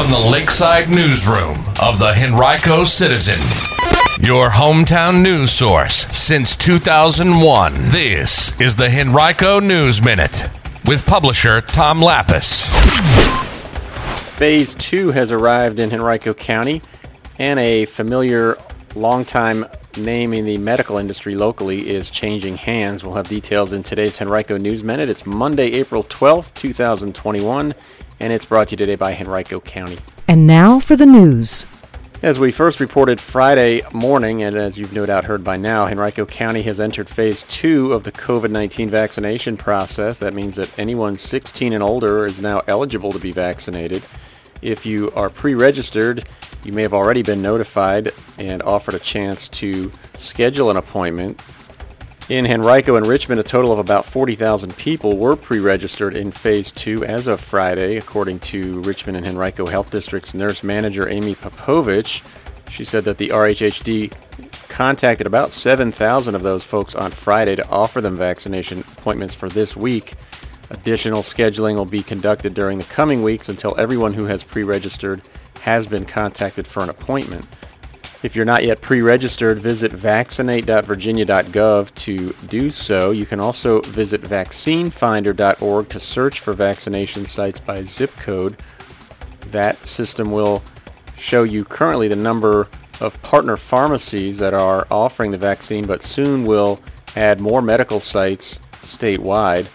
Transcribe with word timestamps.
from 0.00 0.10
the 0.10 0.30
Lakeside 0.30 0.88
Newsroom 0.88 1.58
of 1.78 1.98
the 1.98 2.14
Henrico 2.16 2.84
Citizen, 2.84 3.38
your 4.26 4.48
hometown 4.48 5.20
news 5.20 5.50
source 5.50 6.06
since 6.06 6.56
2001. 6.56 7.74
This 7.88 8.58
is 8.58 8.76
the 8.76 8.88
Henrico 8.88 9.60
News 9.60 10.02
Minute 10.02 10.48
with 10.86 11.04
publisher 11.04 11.60
Tom 11.60 12.00
Lappas. 12.00 12.66
Phase 14.38 14.74
two 14.76 15.10
has 15.10 15.30
arrived 15.30 15.78
in 15.78 15.92
Henrico 15.92 16.32
County, 16.32 16.80
and 17.38 17.60
a 17.60 17.84
familiar 17.84 18.56
longtime 18.94 19.66
name 19.98 20.32
in 20.32 20.46
the 20.46 20.56
medical 20.56 20.96
industry 20.96 21.34
locally 21.34 21.90
is 21.90 22.10
changing 22.10 22.56
hands. 22.56 23.04
We'll 23.04 23.16
have 23.16 23.28
details 23.28 23.70
in 23.70 23.82
today's 23.82 24.18
Henrico 24.18 24.56
News 24.56 24.82
Minute. 24.82 25.10
It's 25.10 25.26
Monday, 25.26 25.72
April 25.72 26.04
12th, 26.04 26.54
2021, 26.54 27.74
and 28.20 28.32
it's 28.32 28.44
brought 28.44 28.68
to 28.68 28.72
you 28.72 28.76
today 28.76 28.96
by 28.96 29.16
Henrico 29.16 29.60
County. 29.60 29.98
And 30.28 30.46
now 30.46 30.78
for 30.78 30.94
the 30.94 31.06
news. 31.06 31.66
As 32.22 32.38
we 32.38 32.52
first 32.52 32.80
reported 32.80 33.18
Friday 33.18 33.80
morning, 33.94 34.42
and 34.42 34.54
as 34.54 34.76
you've 34.76 34.92
no 34.92 35.06
doubt 35.06 35.24
heard 35.24 35.42
by 35.42 35.56
now, 35.56 35.86
Henrico 35.86 36.26
County 36.26 36.60
has 36.62 36.78
entered 36.78 37.08
phase 37.08 37.44
two 37.44 37.94
of 37.94 38.04
the 38.04 38.12
COVID-19 38.12 38.90
vaccination 38.90 39.56
process. 39.56 40.18
That 40.18 40.34
means 40.34 40.56
that 40.56 40.78
anyone 40.78 41.16
16 41.16 41.72
and 41.72 41.82
older 41.82 42.26
is 42.26 42.38
now 42.38 42.62
eligible 42.66 43.10
to 43.12 43.18
be 43.18 43.32
vaccinated. 43.32 44.02
If 44.60 44.84
you 44.84 45.10
are 45.12 45.30
pre-registered, 45.30 46.28
you 46.62 46.74
may 46.74 46.82
have 46.82 46.92
already 46.92 47.22
been 47.22 47.40
notified 47.40 48.12
and 48.36 48.62
offered 48.64 48.94
a 48.94 48.98
chance 48.98 49.48
to 49.48 49.90
schedule 50.12 50.70
an 50.70 50.76
appointment. 50.76 51.42
In 52.30 52.46
Henrico 52.46 52.94
and 52.94 53.08
Richmond, 53.08 53.40
a 53.40 53.42
total 53.42 53.72
of 53.72 53.80
about 53.80 54.06
40,000 54.06 54.76
people 54.76 55.16
were 55.16 55.34
pre-registered 55.34 56.16
in 56.16 56.30
Phase 56.30 56.70
2 56.70 57.04
as 57.04 57.26
of 57.26 57.40
Friday, 57.40 57.96
according 57.96 58.38
to 58.38 58.80
Richmond 58.82 59.16
and 59.16 59.26
Henrico 59.26 59.66
Health 59.66 59.90
District's 59.90 60.32
nurse 60.32 60.62
manager 60.62 61.08
Amy 61.08 61.34
Popovich. 61.34 62.22
She 62.70 62.84
said 62.84 63.04
that 63.06 63.18
the 63.18 63.30
RHHD 63.30 64.12
contacted 64.68 65.26
about 65.26 65.52
7,000 65.52 66.36
of 66.36 66.44
those 66.44 66.62
folks 66.62 66.94
on 66.94 67.10
Friday 67.10 67.56
to 67.56 67.68
offer 67.68 68.00
them 68.00 68.14
vaccination 68.14 68.78
appointments 68.92 69.34
for 69.34 69.48
this 69.48 69.76
week. 69.76 70.14
Additional 70.70 71.22
scheduling 71.22 71.74
will 71.74 71.84
be 71.84 72.00
conducted 72.04 72.54
during 72.54 72.78
the 72.78 72.84
coming 72.84 73.24
weeks 73.24 73.48
until 73.48 73.74
everyone 73.76 74.12
who 74.12 74.26
has 74.26 74.44
pre-registered 74.44 75.20
has 75.62 75.88
been 75.88 76.04
contacted 76.04 76.64
for 76.64 76.84
an 76.84 76.90
appointment. 76.90 77.48
If 78.22 78.36
you're 78.36 78.44
not 78.44 78.64
yet 78.64 78.82
pre-registered, 78.82 79.58
visit 79.58 79.92
vaccinate.virginia.gov 79.92 81.94
to 81.94 82.34
do 82.48 82.68
so. 82.68 83.12
You 83.12 83.24
can 83.24 83.40
also 83.40 83.80
visit 83.80 84.20
vaccinefinder.org 84.20 85.88
to 85.88 86.00
search 86.00 86.40
for 86.40 86.52
vaccination 86.52 87.24
sites 87.24 87.60
by 87.60 87.82
zip 87.84 88.14
code. 88.16 88.58
That 89.52 89.86
system 89.86 90.32
will 90.32 90.62
show 91.16 91.44
you 91.44 91.64
currently 91.64 92.08
the 92.08 92.16
number 92.16 92.68
of 93.00 93.22
partner 93.22 93.56
pharmacies 93.56 94.36
that 94.36 94.52
are 94.52 94.86
offering 94.90 95.30
the 95.30 95.38
vaccine, 95.38 95.86
but 95.86 96.02
soon 96.02 96.44
will 96.44 96.78
add 97.16 97.40
more 97.40 97.62
medical 97.62 98.00
sites 98.00 98.58
statewide. 98.82 99.66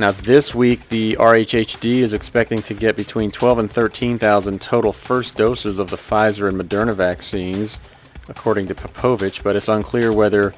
Now, 0.00 0.12
this 0.12 0.54
week, 0.54 0.88
the 0.88 1.14
RHHD 1.16 1.98
is 1.98 2.14
expecting 2.14 2.62
to 2.62 2.72
get 2.72 2.96
between 2.96 3.30
12 3.30 3.58
and 3.58 3.70
13,000 3.70 4.58
total 4.58 4.94
first 4.94 5.36
doses 5.36 5.78
of 5.78 5.90
the 5.90 5.98
Pfizer 5.98 6.48
and 6.48 6.58
Moderna 6.58 6.94
vaccines, 6.94 7.78
according 8.26 8.66
to 8.68 8.74
Popovich, 8.74 9.42
but 9.42 9.56
it's 9.56 9.68
unclear 9.68 10.10
whether 10.10 10.54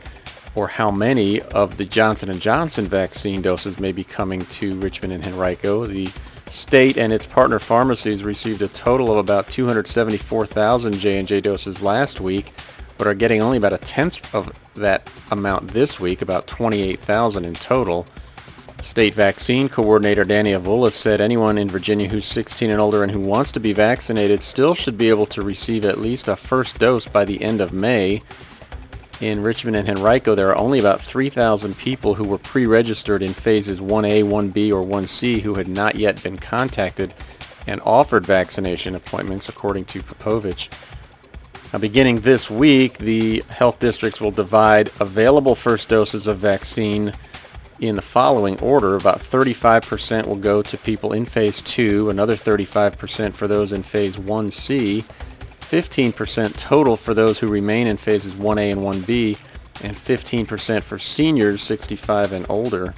or 0.54 0.68
how 0.68 0.92
many 0.92 1.40
of 1.40 1.76
the 1.76 1.84
Johnson 1.84 2.38
& 2.38 2.40
Johnson 2.40 2.86
vaccine 2.86 3.42
doses 3.42 3.80
may 3.80 3.90
be 3.90 4.04
coming 4.04 4.42
to 4.42 4.78
Richmond 4.78 5.12
and 5.12 5.26
Henrico. 5.26 5.86
The 5.86 6.08
state 6.46 6.96
and 6.96 7.12
its 7.12 7.26
partner 7.26 7.58
pharmacies 7.58 8.22
received 8.22 8.62
a 8.62 8.68
total 8.68 9.10
of 9.10 9.18
about 9.18 9.48
274,000 9.48 10.92
J&J 10.92 11.40
doses 11.40 11.82
last 11.82 12.20
week, 12.20 12.52
but 12.96 13.08
are 13.08 13.14
getting 13.14 13.42
only 13.42 13.56
about 13.56 13.72
a 13.72 13.78
tenth 13.78 14.32
of 14.32 14.56
that 14.74 15.10
amount 15.32 15.72
this 15.72 15.98
week, 15.98 16.22
about 16.22 16.46
28,000 16.46 17.44
in 17.44 17.54
total. 17.54 18.06
State 18.82 19.14
Vaccine 19.14 19.68
Coordinator 19.68 20.24
Danny 20.24 20.52
Avula 20.52 20.90
said 20.90 21.20
anyone 21.20 21.56
in 21.56 21.68
Virginia 21.68 22.08
who's 22.08 22.26
16 22.26 22.68
and 22.68 22.80
older 22.80 23.04
and 23.04 23.12
who 23.12 23.20
wants 23.20 23.52
to 23.52 23.60
be 23.60 23.72
vaccinated 23.72 24.42
still 24.42 24.74
should 24.74 24.98
be 24.98 25.08
able 25.08 25.24
to 25.26 25.40
receive 25.40 25.84
at 25.84 26.00
least 26.00 26.26
a 26.26 26.34
first 26.34 26.78
dose 26.80 27.06
by 27.06 27.24
the 27.24 27.40
end 27.42 27.60
of 27.60 27.72
May. 27.72 28.22
In 29.20 29.40
Richmond 29.40 29.76
and 29.76 29.88
Henrico, 29.88 30.34
there 30.34 30.48
are 30.48 30.56
only 30.56 30.80
about 30.80 31.00
3,000 31.00 31.78
people 31.78 32.14
who 32.14 32.24
were 32.24 32.38
pre-registered 32.38 33.22
in 33.22 33.32
phases 33.32 33.78
1A, 33.78 34.24
1B, 34.24 34.72
or 34.72 34.84
1C 34.84 35.42
who 35.42 35.54
had 35.54 35.68
not 35.68 35.94
yet 35.94 36.20
been 36.22 36.36
contacted 36.36 37.14
and 37.68 37.80
offered 37.82 38.26
vaccination 38.26 38.96
appointments, 38.96 39.48
according 39.48 39.84
to 39.86 40.02
Popovich. 40.02 40.68
Now, 41.72 41.78
beginning 41.78 42.20
this 42.20 42.50
week, 42.50 42.98
the 42.98 43.44
health 43.48 43.78
districts 43.78 44.20
will 44.20 44.32
divide 44.32 44.90
available 44.98 45.54
first 45.54 45.88
doses 45.88 46.26
of 46.26 46.38
vaccine 46.38 47.12
in 47.80 47.96
the 47.96 48.02
following 48.02 48.58
order. 48.60 48.96
About 48.96 49.20
35% 49.20 50.26
will 50.26 50.36
go 50.36 50.62
to 50.62 50.78
people 50.78 51.12
in 51.12 51.24
Phase 51.24 51.60
2, 51.62 52.10
another 52.10 52.34
35% 52.34 53.34
for 53.34 53.46
those 53.46 53.72
in 53.72 53.82
Phase 53.82 54.16
1C, 54.16 55.04
15% 55.60 56.56
total 56.56 56.96
for 56.96 57.14
those 57.14 57.38
who 57.38 57.48
remain 57.48 57.86
in 57.86 57.96
Phases 57.96 58.34
1A 58.34 58.72
and 58.72 58.80
1B, 58.82 59.38
and 59.82 59.96
15% 59.96 60.82
for 60.82 60.98
seniors 60.98 61.62
65 61.62 62.32
and 62.32 62.46
older. 62.48 62.94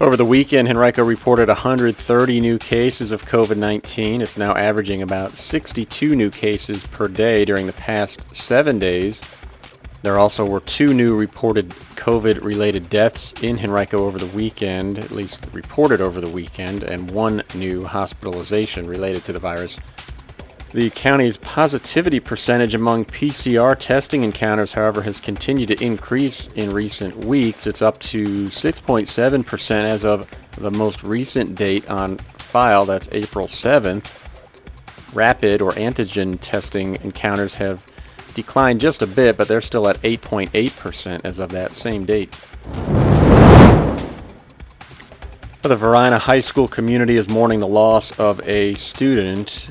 Over 0.00 0.16
the 0.16 0.24
weekend, 0.24 0.68
Henrico 0.68 1.04
reported 1.04 1.48
130 1.48 2.40
new 2.40 2.58
cases 2.58 3.10
of 3.10 3.24
COVID-19. 3.24 4.20
It's 4.20 4.36
now 4.36 4.54
averaging 4.54 5.00
about 5.00 5.38
62 5.38 6.16
new 6.16 6.30
cases 6.30 6.86
per 6.88 7.06
day 7.08 7.44
during 7.44 7.66
the 7.66 7.72
past 7.72 8.20
seven 8.36 8.78
days. 8.78 9.20
There 10.04 10.18
also 10.18 10.44
were 10.44 10.60
two 10.60 10.92
new 10.92 11.16
reported 11.16 11.70
COVID-related 11.70 12.90
deaths 12.90 13.32
in 13.40 13.58
Henrico 13.58 14.04
over 14.04 14.18
the 14.18 14.26
weekend, 14.26 14.98
at 14.98 15.10
least 15.10 15.46
reported 15.54 16.02
over 16.02 16.20
the 16.20 16.28
weekend, 16.28 16.82
and 16.82 17.10
one 17.10 17.42
new 17.54 17.86
hospitalization 17.86 18.86
related 18.86 19.24
to 19.24 19.32
the 19.32 19.38
virus. 19.38 19.78
The 20.74 20.90
county's 20.90 21.38
positivity 21.38 22.20
percentage 22.20 22.74
among 22.74 23.06
PCR 23.06 23.78
testing 23.78 24.24
encounters, 24.24 24.72
however, 24.72 25.00
has 25.02 25.20
continued 25.20 25.68
to 25.68 25.82
increase 25.82 26.48
in 26.54 26.70
recent 26.74 27.24
weeks. 27.24 27.66
It's 27.66 27.80
up 27.80 27.98
to 28.00 28.48
6.7% 28.48 29.70
as 29.70 30.04
of 30.04 30.30
the 30.58 30.70
most 30.70 31.02
recent 31.02 31.54
date 31.54 31.88
on 31.88 32.18
file, 32.36 32.84
that's 32.84 33.08
April 33.10 33.48
7th. 33.48 34.12
Rapid 35.14 35.62
or 35.62 35.72
antigen 35.72 36.36
testing 36.42 36.96
encounters 36.96 37.54
have 37.54 37.86
declined 38.34 38.80
just 38.80 39.00
a 39.02 39.06
bit, 39.06 39.36
but 39.36 39.48
they're 39.48 39.60
still 39.60 39.88
at 39.88 40.00
8.8% 40.02 41.20
as 41.24 41.38
of 41.38 41.50
that 41.50 41.72
same 41.72 42.04
date. 42.04 42.30
The 45.62 45.76
Varina 45.76 46.18
High 46.18 46.40
School 46.40 46.68
community 46.68 47.16
is 47.16 47.28
mourning 47.28 47.58
the 47.58 47.66
loss 47.66 48.18
of 48.18 48.46
a 48.46 48.74
student. 48.74 49.68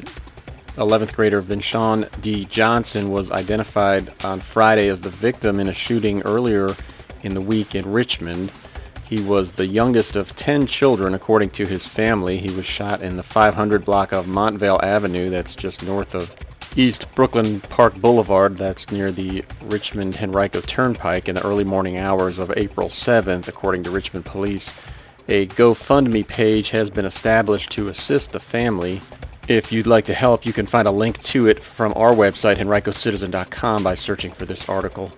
11th 0.78 1.13
grader 1.13 1.40
Vinshawn 1.40 2.09
D. 2.22 2.46
Johnson 2.46 3.12
was 3.12 3.29
identified 3.29 4.12
on 4.24 4.40
Friday 4.40 4.88
as 4.88 5.01
the 5.01 5.12
victim 5.12 5.59
in 5.59 5.68
a 5.68 5.74
shooting 5.74 6.24
earlier 6.24 6.75
in 7.22 7.35
the 7.35 7.41
week 7.41 7.75
in 7.75 7.91
Richmond. 7.91 8.51
He 9.07 9.22
was 9.22 9.51
the 9.51 9.68
youngest 9.68 10.16
of 10.16 10.35
10 10.35 10.66
children, 10.66 11.13
according 11.13 11.51
to 11.51 11.68
his 11.68 11.88
family. 11.88 12.40
He 12.40 12.50
was 12.50 12.66
shot 12.66 13.03
in 13.03 13.16
the 13.16 13.22
500 13.22 13.85
block 13.85 14.12
of 14.12 14.25
Montvale 14.25 14.81
Avenue, 14.81 15.30
that's 15.30 15.56
just 15.56 15.85
north 15.85 16.16
of 16.16 16.34
East 16.75 17.13
Brooklyn 17.13 17.61
Park 17.61 17.95
Boulevard, 17.95 18.57
that's 18.57 18.91
near 18.91 19.11
the 19.11 19.45
Richmond 19.66 20.17
Henrico 20.17 20.59
Turnpike, 20.59 21.29
in 21.29 21.35
the 21.35 21.45
early 21.45 21.63
morning 21.63 21.97
hours 21.97 22.39
of 22.39 22.51
April 22.57 22.89
7th, 22.89 23.47
according 23.47 23.84
to 23.84 23.91
Richmond 23.91 24.25
Police. 24.25 24.73
A 25.28 25.45
GoFundMe 25.47 26.28
page 26.28 26.72
has 26.72 26.89
been 26.89 27.06
established 27.06 27.71
to 27.74 27.89
assist 27.89 28.31
the 28.31 28.39
family. 28.39 29.01
If 29.48 29.71
you'd 29.71 29.86
like 29.86 30.06
to 30.06 30.15
help, 30.15 30.48
you 30.48 30.53
can 30.53 30.65
find 30.65 30.88
a 30.88 30.92
link 30.92 31.21
to 31.24 31.45
it 31.48 31.62
from 31.62 31.94
our 31.95 32.12
website, 32.12 32.56
henricocitizen.com, 32.56 33.83
by 33.83 33.94
searching 33.94 34.31
for 34.31 34.45
this 34.45 34.68
article. 34.68 35.12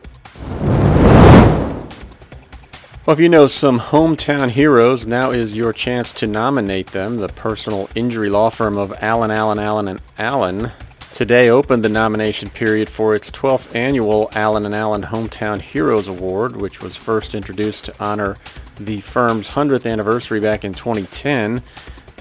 Well, 3.06 3.13
if 3.13 3.19
you 3.19 3.30
know 3.30 3.47
some 3.47 3.80
hometown 3.80 4.50
heroes, 4.50 5.07
now 5.07 5.31
is 5.31 5.56
your 5.56 5.71
chance 5.71 6.12
to 6.13 6.27
nominate 6.27 6.88
them. 6.88 7.18
The 7.18 7.30
personal 7.30 7.89
injury 7.95 8.30
law 8.30 8.50
firm 8.50 8.77
of 8.77 8.94
Allen, 9.00 9.31
Allen, 9.31 9.59
Allen, 9.59 9.88
and 9.88 10.01
Allen 10.18 10.71
today 11.15 11.50
opened 11.50 11.81
the 11.81 11.88
nomination 11.88 12.50
period 12.50 12.89
for 12.89 13.15
its 13.15 13.31
12th 13.31 13.73
annual 13.73 14.29
Allen 14.33 14.73
& 14.73 14.73
Allen 14.73 15.01
Hometown 15.01 15.62
Heroes 15.62 16.09
Award, 16.09 16.57
which 16.57 16.81
was 16.81 16.97
first 16.97 17.33
introduced 17.33 17.85
to 17.85 17.95
honor 18.03 18.35
the 18.75 19.00
firm's 19.00 19.47
100th 19.47 19.89
anniversary 19.89 20.41
back 20.41 20.65
in 20.65 20.73
2010 20.73 21.63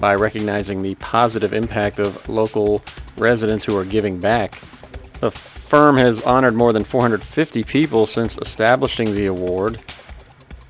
by 0.00 0.14
recognizing 0.14 0.80
the 0.80 0.94
positive 0.94 1.52
impact 1.52 1.98
of 1.98 2.28
local 2.28 2.84
residents 3.16 3.64
who 3.64 3.76
are 3.76 3.84
giving 3.84 4.20
back. 4.20 4.60
The 5.18 5.32
firm 5.32 5.96
has 5.96 6.22
honored 6.22 6.54
more 6.54 6.72
than 6.72 6.84
450 6.84 7.64
people 7.64 8.06
since 8.06 8.38
establishing 8.38 9.12
the 9.12 9.26
award. 9.26 9.80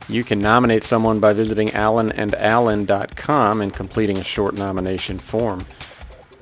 You 0.09 0.25
can 0.25 0.39
nominate 0.39 0.85
someone 0.85 1.21
by 1.21 1.35
visiting 1.35 1.69
allenandallen.com 1.69 3.61
and 3.61 3.75
completing 3.75 4.17
a 4.17 4.25
short 4.25 4.55
nomination 4.55 5.19
form. 5.19 5.67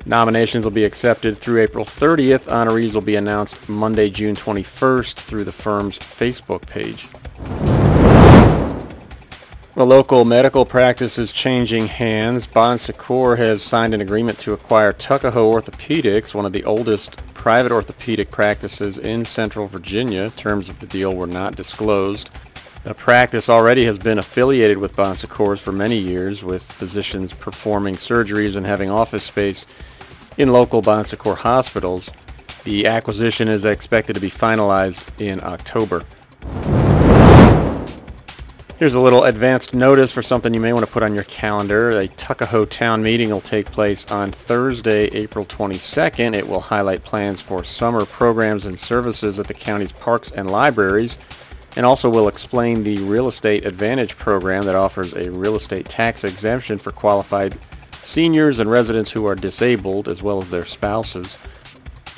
Nominations 0.04 0.64
will 0.64 0.72
be 0.72 0.84
accepted 0.84 1.38
through 1.38 1.60
April 1.60 1.84
30th. 1.84 2.48
Honorees 2.48 2.94
will 2.94 3.02
be 3.02 3.14
announced 3.14 3.68
Monday, 3.68 4.10
June 4.10 4.34
21st 4.34 5.14
through 5.14 5.44
the 5.44 5.52
firm's 5.52 5.96
Facebook 5.98 6.66
page. 6.66 7.08
The 9.74 9.86
local 9.86 10.24
medical 10.24 10.66
practice 10.66 11.18
is 11.18 11.32
changing 11.32 11.86
hands. 11.86 12.48
Bon 12.48 12.78
Secours 12.78 13.38
has 13.38 13.62
signed 13.62 13.94
an 13.94 14.00
agreement 14.00 14.38
to 14.40 14.52
acquire 14.52 14.92
Tuckahoe 14.92 15.50
Orthopedics, 15.50 16.34
one 16.34 16.46
of 16.46 16.52
the 16.52 16.64
oldest 16.64 17.24
private 17.32 17.72
orthopedic 17.72 18.30
practices 18.30 18.98
in 18.98 19.24
Central 19.24 19.66
Virginia. 19.68 20.30
Terms 20.30 20.68
of 20.68 20.80
the 20.80 20.86
deal 20.86 21.14
were 21.14 21.28
not 21.28 21.54
disclosed. 21.54 22.28
The 22.84 22.94
practice 22.94 23.48
already 23.48 23.84
has 23.84 23.96
been 23.96 24.18
affiliated 24.18 24.78
with 24.78 24.96
Bon 24.96 25.14
Secours 25.14 25.60
for 25.60 25.70
many 25.70 25.96
years, 25.96 26.42
with 26.42 26.64
physicians 26.64 27.32
performing 27.32 27.94
surgeries 27.94 28.56
and 28.56 28.66
having 28.66 28.90
office 28.90 29.22
space 29.22 29.66
in 30.38 30.52
local 30.52 30.82
Bon 30.82 31.04
Secours 31.04 31.40
hospitals. 31.40 32.10
The 32.64 32.86
acquisition 32.86 33.48
is 33.48 33.64
expected 33.64 34.14
to 34.14 34.20
be 34.20 34.30
finalized 34.30 35.04
in 35.20 35.42
October. 35.42 36.02
Here's 38.78 38.94
a 38.94 39.00
little 39.00 39.24
advanced 39.24 39.74
notice 39.74 40.10
for 40.10 40.22
something 40.22 40.52
you 40.52 40.60
may 40.60 40.72
want 40.72 40.84
to 40.84 40.90
put 40.90 41.04
on 41.04 41.14
your 41.14 41.24
calendar. 41.24 41.90
A 41.90 42.08
Tuckahoe 42.08 42.64
Town 42.64 43.02
meeting 43.02 43.30
will 43.30 43.40
take 43.40 43.66
place 43.66 44.10
on 44.10 44.32
Thursday, 44.32 45.04
April 45.08 45.44
22nd. 45.44 46.34
It 46.34 46.48
will 46.48 46.60
highlight 46.60 47.04
plans 47.04 47.40
for 47.40 47.62
summer 47.62 48.04
programs 48.04 48.64
and 48.64 48.78
services 48.78 49.38
at 49.38 49.46
the 49.46 49.54
county's 49.54 49.92
parks 49.92 50.32
and 50.32 50.50
libraries 50.50 51.16
and 51.76 51.86
also 51.86 52.10
will 52.10 52.28
explain 52.28 52.82
the 52.82 52.98
Real 52.98 53.28
Estate 53.28 53.64
Advantage 53.64 54.16
program 54.16 54.64
that 54.64 54.74
offers 54.74 55.14
a 55.14 55.30
real 55.30 55.56
estate 55.56 55.88
tax 55.88 56.24
exemption 56.24 56.78
for 56.78 56.90
qualified 56.90 57.56
seniors 58.02 58.58
and 58.58 58.70
residents 58.70 59.12
who 59.12 59.26
are 59.26 59.34
disabled 59.34 60.08
as 60.08 60.22
well 60.22 60.38
as 60.38 60.50
their 60.50 60.64
spouses. 60.64 61.36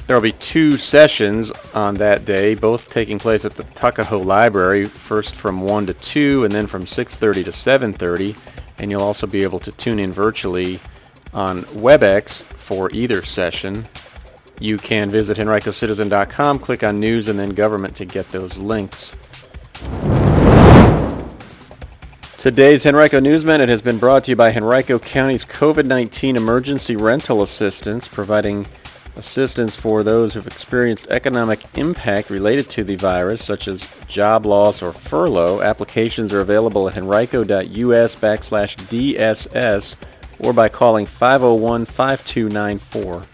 There 0.06 0.16
will 0.16 0.22
be 0.22 0.32
two 0.32 0.76
sessions 0.76 1.50
on 1.72 1.94
that 1.94 2.24
day, 2.24 2.54
both 2.54 2.90
taking 2.90 3.18
place 3.18 3.44
at 3.44 3.56
the 3.56 3.64
Tuckahoe 3.64 4.20
Library, 4.20 4.84
first 4.84 5.34
from 5.34 5.62
1 5.62 5.86
to 5.86 5.94
2 5.94 6.44
and 6.44 6.52
then 6.52 6.66
from 6.66 6.84
6.30 6.84 7.44
to 7.44 7.50
7.30. 7.50 8.36
And 8.78 8.90
you'll 8.90 9.02
also 9.02 9.26
be 9.26 9.42
able 9.42 9.60
to 9.60 9.72
tune 9.72 9.98
in 9.98 10.12
virtually 10.12 10.80
on 11.32 11.62
WebEx 11.62 12.42
for 12.42 12.90
either 12.90 13.22
session. 13.22 13.86
You 14.60 14.76
can 14.76 15.10
visit 15.10 15.38
henricocitizen.com, 15.38 16.58
click 16.58 16.84
on 16.84 17.00
News 17.00 17.28
and 17.28 17.38
then 17.38 17.50
Government 17.50 17.96
to 17.96 18.04
get 18.04 18.30
those 18.30 18.56
links. 18.56 19.16
Today's 22.44 22.84
Henrico 22.84 23.20
News 23.20 23.42
Minute 23.42 23.70
has 23.70 23.80
been 23.80 23.96
brought 23.96 24.24
to 24.24 24.32
you 24.32 24.36
by 24.36 24.54
Henrico 24.54 24.98
County's 24.98 25.46
COVID-19 25.46 26.36
Emergency 26.36 26.94
Rental 26.94 27.42
Assistance, 27.42 28.06
providing 28.06 28.66
assistance 29.16 29.76
for 29.76 30.02
those 30.02 30.34
who've 30.34 30.46
experienced 30.46 31.06
economic 31.08 31.62
impact 31.78 32.28
related 32.28 32.68
to 32.68 32.84
the 32.84 32.96
virus, 32.96 33.42
such 33.42 33.66
as 33.66 33.88
job 34.08 34.44
loss 34.44 34.82
or 34.82 34.92
furlough. 34.92 35.62
Applications 35.62 36.34
are 36.34 36.42
available 36.42 36.86
at 36.86 36.98
henrico.us 36.98 38.14
backslash 38.16 38.76
DSS 38.90 39.96
or 40.38 40.52
by 40.52 40.68
calling 40.68 41.06
501-5294. 41.06 43.24